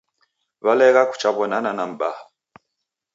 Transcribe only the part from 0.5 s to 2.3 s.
Walegha kuchaw'onana na mbaha.